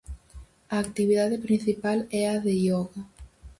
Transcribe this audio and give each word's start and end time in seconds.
A 0.73 0.75
actividade 0.85 1.37
principal 1.45 1.99
é 2.21 2.23
a 2.35 2.37
de 2.45 2.53
ioga. 2.65 3.01